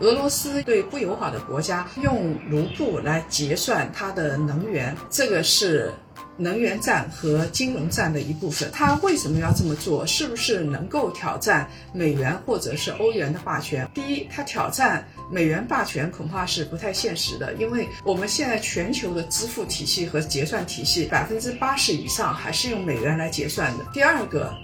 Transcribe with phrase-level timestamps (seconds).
[0.00, 5.90] 俄罗斯对不友好的国家用卢布来结算它的能源，这个是
[6.36, 8.70] 能源战和金融战的一部分。
[8.70, 10.06] 它为什么要这么做？
[10.06, 13.88] 是不是能够挑战美元或者是欧元的霸权？
[13.94, 23.84] 第一，它挑战美元霸权恐怕是不太现实的，因为我们现在全球的支付体系和结算体系百分之八十以上还是用美元来结算的。
[23.94, 24.54] 第二个。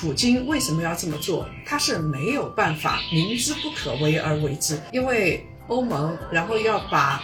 [0.00, 1.46] 普京为什么要这么做？
[1.66, 7.22] 他是没有办法明知不可为而为之，因为欧盟然后要把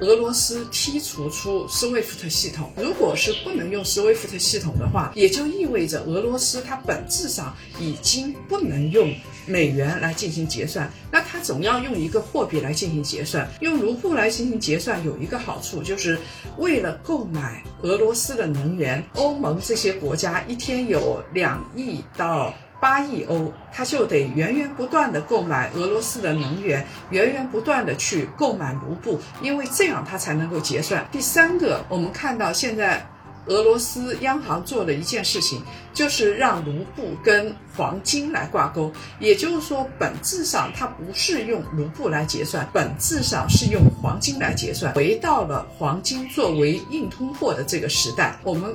[0.00, 2.72] 俄罗斯剔除出 SWIFT 系统。
[2.78, 9.14] 如果是不能用 SWIFT 系统的话，也就意味着俄罗斯它本质上已经不能用。
[9.46, 13.48] 美元来进行结算，那它总要用一个货币来进行结算。
[13.60, 16.18] 用卢布来进行结算有一个好处，就是
[16.58, 31.06] 为了购买俄罗斯的能源，欧盟这些国家一天有两亿到八亿欧，它就得源源不断的购买俄罗斯的能源，源源不断的去购买卢布，因为这样它才能够结算。
[31.12, 33.06] 第三个，我们看到现在。
[33.46, 48.74] 俄罗斯央行做了一件事情，就是让卢布跟黄金来挂钩，也就是说，本质上它不是用卢布来结算，本质上是用黄金来结算，回到了黄金作为硬通货的这个时代，我们。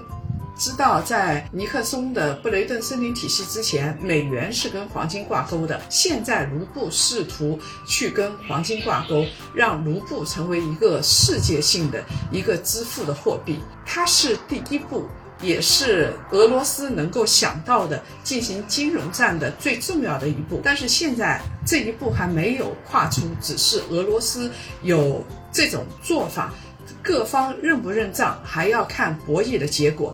[0.59, 5.79] 知道在尼克松的布雷顿森林体系之前，美元是跟黄金挂钩的。
[5.89, 7.57] 现在卢布试图
[7.87, 13.57] 去跟黄金挂钩，让卢布成为一个世界性的一个支付的货币。
[13.85, 15.05] 它是第一步，
[15.41, 20.59] 也是俄罗斯能够想到的进行金融战的最重要的一步。
[20.61, 24.51] 但是现在这一步还没有跨出，只是俄罗斯
[24.83, 26.53] 有这种做法，
[27.01, 30.07] 各方认不认账还要看博弈的结果。